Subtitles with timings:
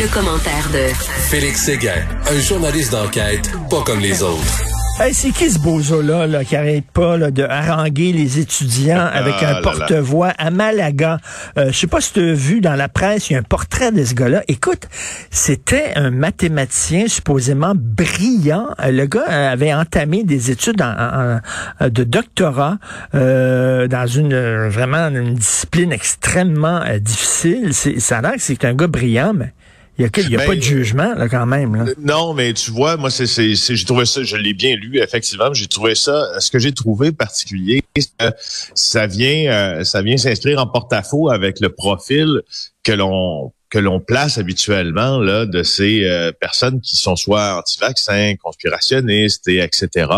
[0.00, 0.94] Le, commentaire de
[1.28, 1.92] Félix Séguin,
[2.30, 4.62] un journaliste d'enquête pas comme les autres.
[4.98, 9.34] Hey, c'est qui ce bozo-là là, qui arrête pas là, de haranguer les étudiants avec
[9.40, 11.18] Ah un là porte-voix à Malaga?
[11.58, 13.42] Euh, je sais pas si tu as vu dans la presse, il y a un
[13.42, 14.42] portrait de ce gars-là.
[14.48, 14.88] Écoute,
[15.30, 18.68] c'était un mathématicien supposément brillant.
[18.82, 21.40] Euh, Le gars euh, avait entamé des études en- en-
[21.80, 22.76] en- de doctorat
[23.14, 27.70] euh, dans une euh, vraiment une discipline extrêmement euh, difficile.
[27.72, 29.52] C'est- Ça a l'air que c'est un gars brillant, mais
[30.00, 31.74] il n'y a, Ben, pas de jugement là, quand même.
[31.76, 31.92] Là.
[31.98, 34.98] Non, mais tu vois, moi, c'est, c'est, c'est- j'ai trouvé ça, je l'ai bien lu,
[34.98, 35.52] effectivement.
[35.52, 38.34] J'ai trouvé ça, ce que j'ai trouvé particulier, c'est que
[38.74, 42.42] ça vient, euh, ça vient s'inscrire en porte-à-faux avec le profil
[42.82, 48.34] que l'on que l'on place habituellement là de ces euh, personnes qui sont soit anti-vaccins,
[48.42, 50.10] conspirationnistes et etc.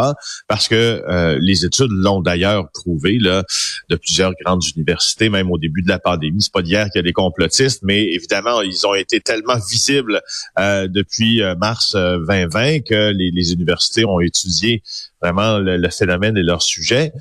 [0.48, 3.44] Parce que euh, les études l'ont d'ailleurs prouvé là
[3.88, 6.40] de plusieurs grandes universités, même au début de la pandémie.
[6.40, 10.20] C'est pas d'hier qu'il y a des complotistes, mais évidemment ils ont été tellement visibles
[10.58, 14.82] euh, depuis euh, mars euh, 2020 que les, les universités ont étudié
[15.22, 17.12] vraiment le, le phénomène et leur sujet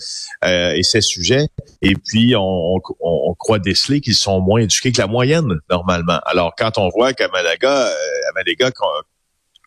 [0.44, 1.48] euh, et ces sujets.
[1.82, 6.20] Et puis, on, on, on croit déceler qu'ils sont moins éduqués que la moyenne, normalement.
[6.26, 8.72] Alors, quand on voit qu'à Malaga, euh, à Malaga,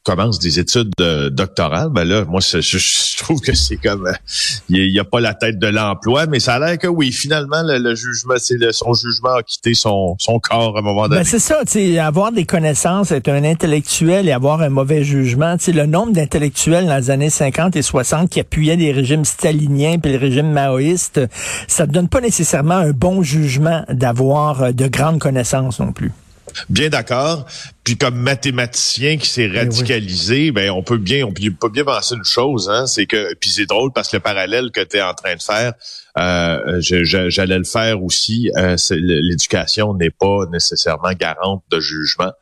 [0.04, 4.12] commence des études euh, doctorales, ben là, moi, je, je trouve que c'est comme, euh,
[4.68, 7.62] il n'y a, pas la tête de l'emploi, mais ça a l'air que oui, finalement,
[7.62, 11.20] le, le jugement, c'est son jugement a quitté son, son corps à un moment donné.
[11.20, 15.04] Ben c'est ça, tu sais, avoir des connaissances, être un intellectuel et avoir un mauvais
[15.04, 15.56] jugement.
[15.56, 19.98] Tu le nombre d'intellectuels dans les années 50 et 60 qui appuyaient les régimes staliniens
[19.98, 21.20] puis le régime maoïste,
[21.68, 26.12] ça ne donne pas nécessairement un bon jugement d'avoir euh, de grandes connaissances non plus.
[26.68, 27.46] Bien d'accord.
[27.84, 29.58] Puis comme mathématicien qui s'est oui.
[29.58, 33.50] radicalisé, ben on peut bien on peut, bien penser une chose, hein, c'est que puis
[33.50, 35.74] c'est drôle parce que le parallèle que tu es en train de faire,
[36.18, 38.50] euh, j'allais le faire aussi.
[38.56, 42.32] euh, L'éducation n'est pas nécessairement garante de jugement.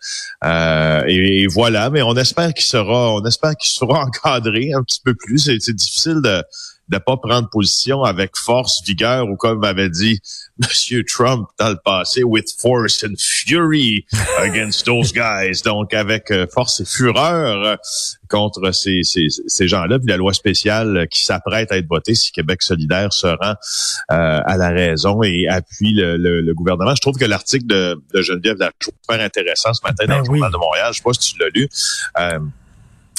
[0.45, 4.83] Euh, et, et voilà, mais on espère qu'il sera, on espère qu'il sera encadré un
[4.85, 5.39] petit peu plus.
[5.39, 6.43] C'est difficile de
[6.93, 10.21] de pas prendre position avec force, vigueur, ou comme avait dit
[10.59, 14.05] Monsieur Trump dans le passé, with force and fury
[14.39, 15.63] against those guys.
[15.65, 17.77] Donc, avec euh, force et fureur euh,
[18.29, 19.99] contre ces, ces, ces gens-là.
[19.99, 23.55] Puis la loi spéciale qui s'apprête à être votée si Québec solidaire se rend
[24.13, 26.95] euh, à la raison et appuie le, le- le gouvernement.
[26.95, 30.23] Je trouve que l'article de, de Geneviève Lajoie est super intéressant ce matin Ben dans
[30.25, 30.39] le oui.
[30.39, 30.89] Journal de Montréal.
[30.93, 31.69] Je sais pas si tu l'as lu.
[32.21, 32.39] Euh,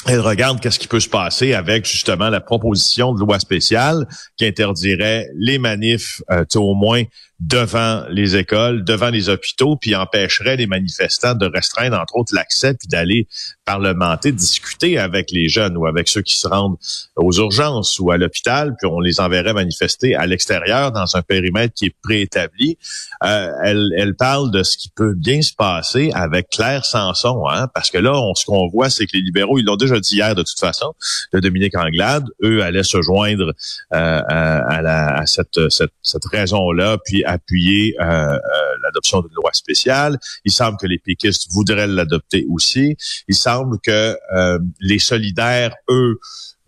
[0.06, 4.06] elle regarde qu'est-ce qui peut se passer avec justement la proposition de loi spéciale
[4.36, 7.04] qui interdirait les manifs, euh, au moins
[7.40, 12.74] devant les écoles, devant les hôpitaux, puis empêcherait les manifestants de restreindre entre autres l'accès,
[12.74, 13.26] puis d'aller
[13.64, 16.76] parlementer, discuter avec les jeunes ou avec ceux qui se rendent
[17.16, 21.74] aux urgences ou à l'hôpital, puis on les enverrait manifester à l'extérieur dans un périmètre
[21.74, 22.78] qui est préétabli.
[23.24, 27.68] Euh, elle, elle parle de ce qui peut bien se passer avec Claire Sanson, hein,
[27.74, 30.16] parce que là, on, ce qu'on voit, c'est que les libéraux, ils l'ont déjà dit
[30.16, 30.94] hier de toute façon,
[31.32, 33.52] de Dominique Anglade, eux allaient se joindre
[33.92, 38.38] euh, à, cette, cette, raison-là, puis appuyer euh, euh,
[38.82, 40.18] l'adoption d'une loi spéciale.
[40.44, 42.96] Il semble que les péquistes voudraient l'adopter aussi.
[43.28, 46.18] Il semble que euh, les solidaires, eux,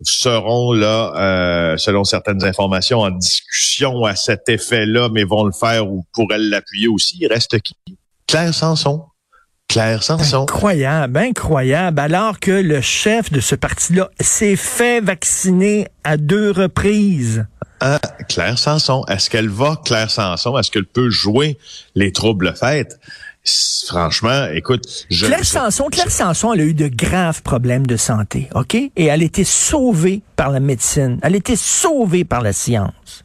[0.03, 6.05] seront là, selon certaines informations, en discussion à cet effet-là, mais vont le faire ou
[6.13, 7.17] pourraient l'appuyer aussi.
[7.19, 7.73] Il reste qui?
[8.27, 9.07] Claire Sanson.
[9.77, 10.41] Claire Sanson.
[10.41, 11.99] Incroyable, incroyable.
[11.99, 17.45] Alors que le chef de ce parti-là s'est fait vacciner à deux reprises.
[17.79, 19.03] Ah, Claire Sanson.
[19.07, 20.57] Est-ce qu'elle va, Claire Sanson?
[20.57, 21.59] Est-ce qu'elle peut jouer
[21.93, 22.99] les troubles fêtes?
[23.87, 24.81] Franchement, écoute,
[25.11, 28.73] je, Claire je- Sanson, Claire Sanson, elle a eu de graves problèmes de santé, OK?
[28.73, 31.19] Et elle a été sauvée par la médecine.
[31.21, 33.23] Elle a été sauvée par la science.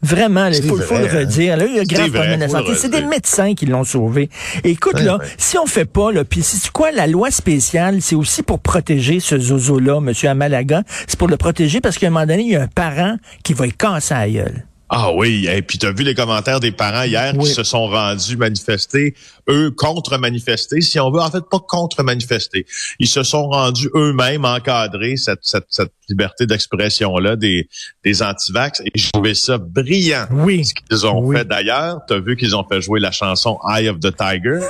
[0.00, 1.18] Vraiment, il faut, faut le hein?
[1.20, 1.54] redire.
[1.54, 2.74] A eu de C'est graves vrai, problèmes de santé.
[2.76, 4.30] C'est des médecins qui l'ont sauvée.
[4.62, 8.14] Et écoute, là, si on fait pas, là, puis c'est quoi, la loi spéciale, c'est
[8.14, 10.82] aussi pour protéger ce zozo-là, monsieur Amalaga.
[11.08, 13.54] C'est pour le protéger parce qu'à un moment donné, il y a un parent qui
[13.54, 14.64] va y casser la gueule.
[14.90, 17.44] Ah oui, et puis tu as vu les commentaires des parents hier Oui.
[17.48, 19.14] qui se sont rendus manifester,
[19.50, 22.64] eux contre-manifester, si on veut, en fait pas contre-manifester.
[22.98, 27.68] Ils se sont rendus eux-mêmes encadrer cette, cette, cette liberté d'expression-là des,
[28.02, 30.26] des antivax et je trouvais ça brillant.
[30.30, 30.64] Oui.
[30.64, 31.36] Ce qu'ils ont Oui.
[31.36, 34.60] fait d'ailleurs, tu as vu qu'ils ont fait jouer la chanson Eye of the Tiger?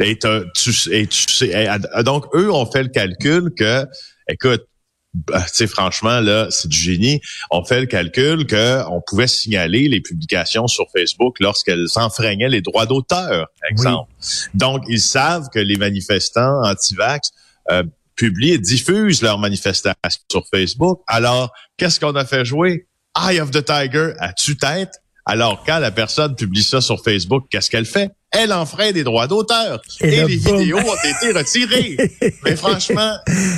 [0.00, 3.86] Et, t'as- tu, et tu sais, et, donc eux ont fait le calcul que,
[4.28, 4.62] écoute,
[5.12, 7.20] bah, franchement, là, c'est du génie.
[7.50, 12.60] On fait le calcul que on pouvait signaler les publications sur Facebook lorsqu'elles enfreignaient les
[12.60, 14.10] droits d'auteur, exemple.
[14.54, 17.30] Donc, ils savent que les manifestants anti-vax
[17.70, 17.82] euh,
[18.14, 19.94] publient et diffusent leurs manifestations
[20.30, 21.00] sur Facebook.
[21.06, 22.86] Alors, qu'est-ce qu'on a fait jouer?
[23.20, 24.92] Eye of the Tiger à tue-tête.
[25.26, 28.10] Alors, quand la personne publie ça sur Facebook, qu'est-ce qu'elle fait?
[28.30, 29.80] Elle enfreint des droits d'auteur.
[30.00, 31.96] Et les vidéos ont été retirées.
[32.44, 33.16] Mais franchement,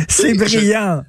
[0.09, 1.03] C'est je- brillant.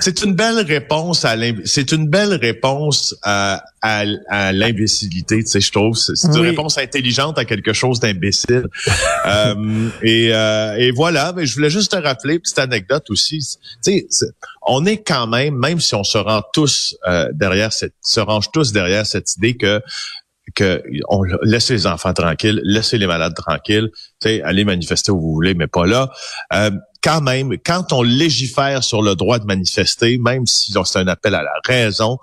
[0.00, 1.34] C'est une belle réponse à
[1.64, 5.96] c'est une belle réponse à, à, à l'imbécilité, tu sais, je trouve.
[5.96, 6.50] C'est une Oui.
[6.50, 8.66] réponse intelligente à quelque chose d'imbécile.
[9.26, 13.38] Euh, et, euh, et voilà, mais je voulais juste te rappeler, petite anecdote aussi.
[13.84, 14.26] Tu sais,
[14.62, 18.52] on est quand même, même si on se rend tous euh, derrière cette, se range
[18.52, 19.80] tous derrière cette idée que
[20.54, 23.88] que on laissez les enfants tranquilles, laissez les malades tranquilles,
[24.22, 26.08] tu sais, allez manifester où vous voulez, mais pas là.
[26.52, 26.70] Euh,
[27.06, 31.34] quand même, quand on légifère sur le droit de manifester, même si c'est un appel
[31.36, 32.18] à la raison,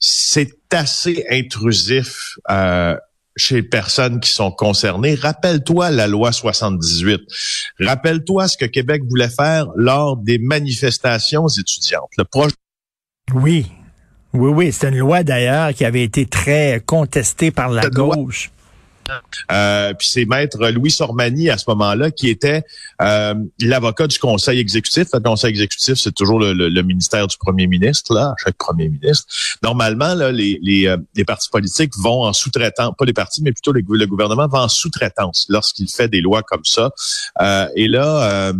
[0.00, 2.96] c'est assez intrusif euh,
[3.36, 5.14] chez les personnes qui sont concernées.
[5.14, 7.20] Rappelle-toi la loi 78.
[7.80, 12.10] Rappelle-toi ce que Québec voulait faire lors des manifestations étudiantes.
[12.18, 12.54] Le projet
[13.34, 13.66] Oui.
[14.32, 14.72] Oui, oui.
[14.72, 18.50] C'est une loi d'ailleurs qui avait été très contestée par la Cette loi- gauche.
[19.52, 22.62] Euh, puis c'est maître Louis Sormani à ce moment-là qui était
[23.02, 25.08] euh, l'avocat du conseil exécutif.
[25.12, 28.88] Le conseil exécutif, c'est toujours le, le- le ministère du premier ministre, là, chaque premier
[28.88, 29.26] ministre.
[29.62, 33.52] Normalement, là, les, les, euh, les partis politiques vont en sous-traitant, pas les partis, mais
[33.52, 36.90] plutôt les- le gouvernement va en sous-traitance lorsqu'il fait des lois comme ça.
[37.40, 38.52] Euh, et là, euh,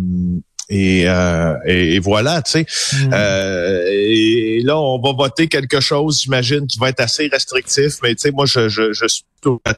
[0.69, 2.65] et, euh, et, et voilà, tu sais.
[3.05, 3.11] Mm.
[3.13, 7.97] Euh, et là, on va voter quelque chose, j'imagine, qui va être assez restrictif.
[8.01, 9.05] Mais tu sais, moi, je, je, je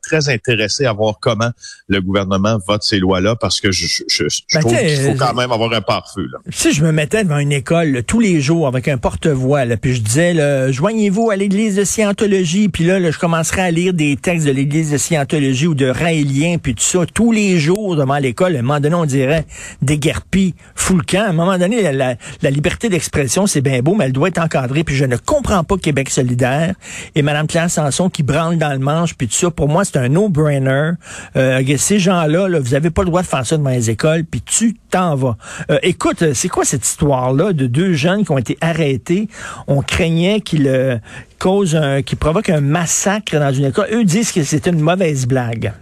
[0.02, 1.50] très intéressé à voir comment
[1.88, 5.10] le gouvernement vote ces lois-là parce que je, je, je, je Ben, trouve qu'il faut
[5.12, 6.28] euh, quand même avoir un pare-feu.
[6.50, 9.96] Si je me mettais devant une école là, tous les jours avec un porte-voix, puis
[9.96, 14.16] je disais, joignez-vous à l'église de Scientologie, puis là, là, je commencerais à lire des
[14.16, 18.18] textes de l'église de Scientologie ou de Raélien, puis tout ça, tous les jours devant
[18.18, 19.46] l'école, à un moment donné, on dirait
[19.82, 21.26] déguerpi, fou le camp.
[21.26, 24.28] À un moment donné, la, la- la liberté d'expression, c'est bien beau, mais elle doit
[24.30, 26.76] être encadrée, puis je ne comprends pas Québec solidaire
[27.16, 29.98] et Mme Claire Sanson qui branle dans le manche, puis tout ça, pour moi, c'est
[29.98, 30.92] un no-brainer.
[31.36, 34.24] Euh, ces gens-là, là, vous avez pas le droit de faire ça devant les écoles,
[34.24, 35.36] puis tu t'en vas.
[35.72, 39.28] Euh, écoute, euh, c'est quoi cette histoire-là de deux jeunes qui ont été arrêtés?
[39.68, 40.98] On craignait qu'ils euh,
[41.40, 43.88] causent qu'ils provoquent un massacre dans une école.
[43.92, 45.74] Eux disent que c'était une mauvaise blague.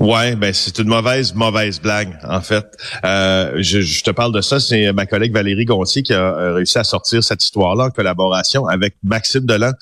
[0.00, 2.66] Ouais, ben c'est une mauvaise, mauvaise blague, en fait.
[3.04, 6.54] Euh, je, je te parle de ça, c'est ma collègue Valérie Gontier qui a euh,
[6.54, 9.72] réussi à sortir cette histoire-là en collaboration avec Maxime Delan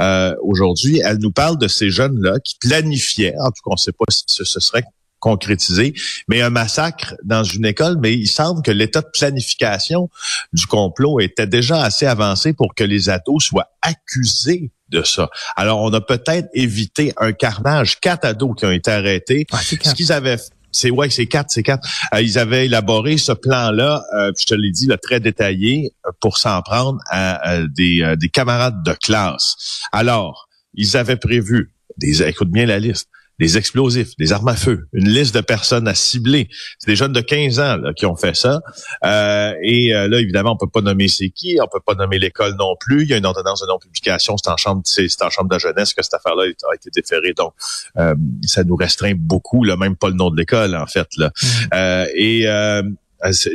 [0.00, 1.00] euh, aujourd'hui.
[1.04, 4.04] Elle nous parle de ces jeunes-là qui planifiaient, en tout cas, on ne sait pas
[4.10, 4.84] si ce, ce serait
[5.26, 5.92] concrétisé,
[6.28, 10.08] mais un massacre dans une école, mais il semble que l'état de planification
[10.52, 15.28] du complot était déjà assez avancé pour que les ados soient accusés de ça.
[15.56, 17.98] Alors, on a peut-être évité un carnage.
[17.98, 19.48] Quatre ados qui ont été arrêtés.
[19.50, 20.38] Ah, Ce qu'ils avaient
[20.70, 21.88] c'est ouais, c'est quatre, c'est quatre.
[22.14, 26.10] Euh, ils avaient élaboré ce plan-là, euh, je te l'ai dit, là, très détaillé, euh,
[26.20, 29.80] pour s'en prendre à, des, euh, des camarades de classe.
[29.90, 33.08] Alors, ils avaient prévu des, écoute bien la liste,
[33.38, 36.48] des explosifs, des armes à feu, une liste de personnes à cibler.
[36.78, 38.60] C'est des jeunes de 15 ans là, qui ont fait ça.
[39.04, 42.18] Euh, et euh, là, évidemment, on peut pas nommer c'est qui, on peut pas nommer
[42.18, 43.02] l'école non plus.
[43.02, 45.58] Il y a une ordonnance de non-publication, c'est en chambre, c'est c'est en chambre de
[45.58, 47.32] jeunesse que cette affaire-là a été déférée.
[47.34, 47.52] Donc,
[47.98, 51.08] euh, ça nous restreint beaucoup, là, même pas le nom de l'école, en fait.
[51.16, 51.30] Là.
[51.74, 53.05] Euh, et euh, c'est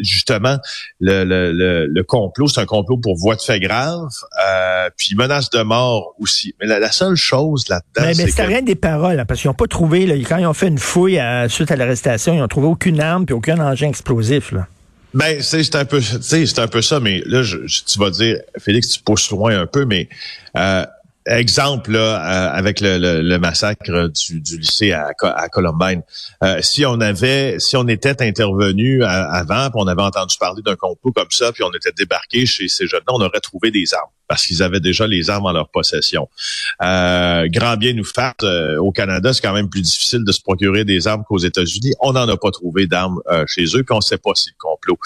[0.02, 0.58] justement,
[1.00, 4.08] le, le, le, le complot, c'est un complot pour voie de fait grave,
[4.48, 6.54] euh, puis menace de mort aussi.
[6.60, 8.48] Mais la, la seule chose là-dedans, Mais, mais c'est que...
[8.48, 10.80] rien des paroles, hein, parce qu'ils n'ont pas trouvé, là, quand ils ont fait une
[10.80, 14.52] fouille à- suite à l'arrestation, ils n'ont trouvé aucune arme puis aucun engin explosif.
[14.52, 14.68] Là.
[15.14, 18.38] Ben, c'est un peu, c'est un peu ça, mais là, je, je- tu vas dire,
[18.60, 20.08] Félix, tu pousses loin un peu, mais
[20.58, 20.86] euh,
[21.26, 26.02] exemple là, euh, avec le, le- le massacre du, du lycée à, à Columbine,
[26.44, 30.62] euh, si on avait, si on était intervenu à- avant, puis on avait entendu parler
[30.64, 33.94] d'un complot comme ça, puis on était débarqué chez ces jeunes-là, on aurait trouvé des
[33.94, 36.30] armes parce qu'ils avaient déjà les armes en leur possession.
[36.82, 40.40] Euh, grand bien nous fasse, euh, au Canada, c'est quand même plus difficile de se
[40.42, 41.92] procurer des armes qu'aux États-Unis.
[42.00, 44.50] On n'en a pas trouvé d'armes euh, chez eux, puis on ne sait pas si
[44.52, 44.98] le complot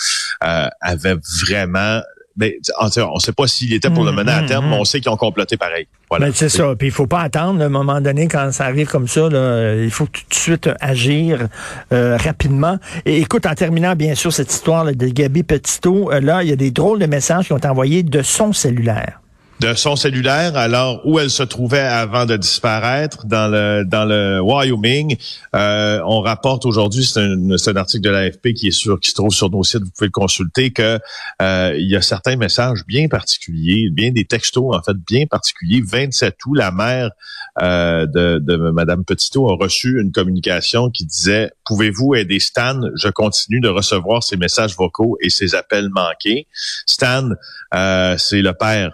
[0.44, 2.02] euh, avait vraiment
[2.36, 4.70] ben, en tout cas, on sait pas s'il était pour le mener à Mhm, terme,
[4.70, 5.88] mais on sait qu'ils ont comploté pareil.
[6.10, 6.28] Voilà.
[6.28, 6.76] Ben, c'est ça.
[6.78, 7.62] Puis il faut pas attendre.
[7.62, 10.70] À un moment donné, quand ça arrive comme ça, là, il faut tout de suite
[10.82, 11.48] agir
[11.94, 12.78] euh, rapidement.
[13.06, 16.50] Et écoute, en terminant, bien sûr, cette histoire là, de Gabi Petito, euh, là, il
[16.50, 19.22] y a des drôles de messages qui ont été envoyés de son cellulaire.
[19.60, 24.42] De son cellulaire, alors où elle se trouvait avant de disparaître dans le dans le
[24.42, 25.16] Wyoming.
[25.56, 29.34] Euh, on rapporte aujourd'hui, c'est un, article de l'AFP qui est sur qui se trouve
[29.34, 31.00] sur nos sites, vous pouvez le consulter, que
[31.42, 35.82] euh, il y a certains messages bien particuliers, bien des textos en fait bien particuliers.
[35.86, 37.12] 27 août, la mère
[37.62, 42.82] euh, de, de Madame Petito a reçu une communication qui disait Pouvez-vous aider Stan?
[42.96, 46.48] Je continue de recevoir ses messages vocaux et ses appels manqués.
[46.86, 47.30] Stan,
[47.74, 48.92] euh, c'est le père,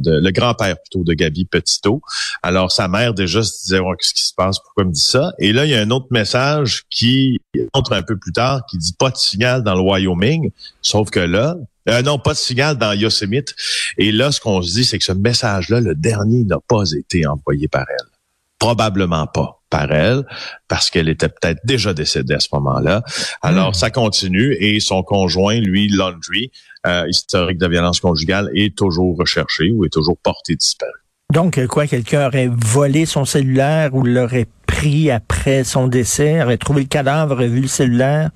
[0.00, 2.00] de, le grand-père plutôt de Gabi Petito.
[2.42, 4.58] Alors sa mère déjà se disait qu'est-ce qui se passe?
[4.60, 5.32] Pourquoi me dit ça?
[5.38, 7.38] Et là il y a un autre message qui
[7.72, 10.50] entre un peu plus tard qui dit pas de signal dans le Wyoming.
[10.82, 11.56] Sauf que là,
[11.88, 13.54] euh, non, pas de signal dans Yosemite.
[13.98, 17.26] Et là, ce qu'on se dit, c'est que ce message-là, le dernier, n'a pas été
[17.26, 18.06] envoyé par elle.
[18.58, 20.24] Probablement pas par elle,
[20.68, 23.02] parce qu'elle était peut-être déjà décédée à ce moment-là.
[23.42, 26.50] Alors, ça continue et son conjoint, lui, Laundry,
[26.86, 30.92] euh, historique de violence conjugale, est toujours recherché ou est toujours porté disparu.
[31.32, 36.82] Donc, quoi, quelqu'un aurait volé son cellulaire ou l'aurait pris après son décès, aurait trouvé
[36.82, 38.30] le cadavre, aurait vu le cellulaire?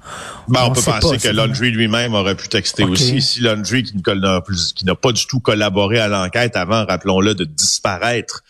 [0.48, 3.22] Ben, on, On peut penser pas, que Laundry lui-même aurait pu texter aussi.
[3.22, 6.56] Si Laundry, qui ne colle- n'a plus- qui n'a pas du tout collaboré à l'enquête
[6.56, 8.42] avant, rappelons-le, de disparaître,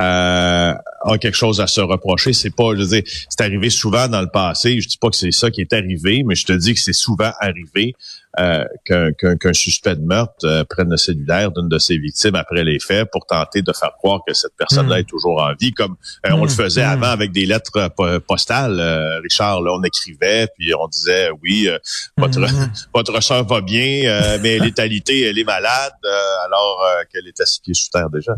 [0.00, 2.32] euh, a quelque chose à se reprocher.
[2.32, 4.80] C'est pas, je veux dire, c'est arrivé souvent dans le passé.
[4.80, 6.92] Je dis pas que c'est ça qui est arrivé, mais je te dis que c'est
[6.92, 7.94] souvent arrivé
[8.38, 12.78] euh, qu'un suspect de meurtre euh, prenne le cellulaire d'une de ses victimes après les
[12.78, 15.00] faits pour tenter de faire croire que cette personne-là Mm.
[15.00, 15.96] est toujours en vie, comme
[16.26, 16.90] euh, on le Mm, faisait mm.
[16.90, 18.78] avant avec des lettres po- postales.
[18.78, 21.78] euh, Richard, là, on écrivait, puis on disait, oui, euh,
[22.18, 22.40] votre,
[22.94, 27.40] votre soeur va bien, euh, mais alitée, elle est malade, euh, alors euh, qu'elle est
[27.64, 28.32] pieds sous terre déjà.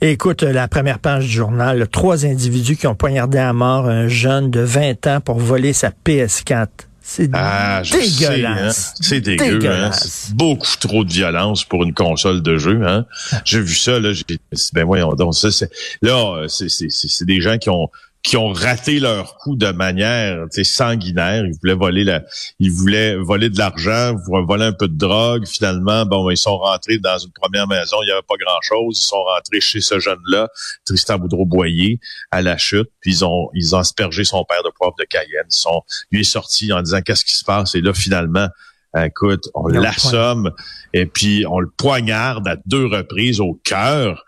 [0.00, 4.50] Écoute, la première page du journal, trois individus qui ont poignardé à mort un jeune
[4.50, 6.68] de 20 ans pour voler sa PS4.
[7.06, 8.00] C'est Ah, sais, hein.
[8.00, 8.94] dégueulasse.
[8.98, 9.44] c'est dégueu.
[9.44, 9.52] Hein?
[9.58, 10.08] Dégueulasse.
[10.08, 12.80] C'est beaucoup trop de violence pour une console de jeu.
[12.86, 13.04] Hein?
[13.44, 14.40] J'ai vu ça, là, j'ai dit,
[14.72, 15.70] ben voyons donc, ça, c'est,
[16.00, 17.90] là, euh, c'est, c'est, c'est des gens qui ont
[18.24, 21.44] qui ont raté leur coup de manière sanguinaire.
[21.44, 22.22] Ils voulaient voler la,
[22.58, 25.46] ils voulaient voler de l'argent, voler un peu de drogue.
[25.46, 27.98] Finalement, bon, ils sont rentrés dans une première maison.
[28.02, 28.98] Il n'y avait pas grand-chose.
[28.98, 30.48] Ils sont rentrés chez ce jeune-là,
[30.86, 32.00] Tristan Boudreau-Boyer,
[32.30, 32.88] à la chute.
[33.02, 35.44] Puis ils ont, ils ont aspergé son père de poivre de Cayenne.
[35.50, 37.74] Ils sont, lui est sorti en disant qu'est-ce qui se passe.
[37.74, 38.48] Et là, finalement,
[38.96, 40.50] écoute, on l'assomme
[40.94, 44.24] et puis on le poignarde à deux reprises au cœur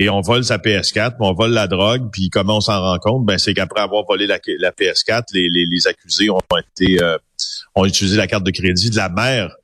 [0.00, 2.98] et on vole sa PS4, puis on vole la drogue, puis comment on s'en rend
[2.98, 3.26] compte?
[3.26, 6.40] Ben, c'est qu'après avoir volé la, la PS4, les, les, les accusés ont
[6.74, 7.18] été euh,
[7.74, 9.54] ont utilisé la carte de crédit de la mère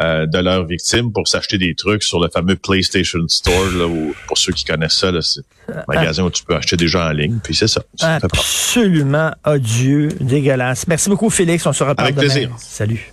[0.00, 4.12] euh, de leur victime pour s'acheter des trucs sur le fameux PlayStation Store, là, où,
[4.26, 7.10] pour ceux qui connaissent ça, c'est un magasin où tu peux acheter des jeux en
[7.12, 7.80] ligne, puis c'est ça.
[8.00, 10.88] Absolument odieux, dégueulasse.
[10.88, 11.64] Merci beaucoup, Félix.
[11.66, 12.26] On se reparle Avec demain.
[12.28, 12.50] plaisir.
[12.58, 13.12] Salut.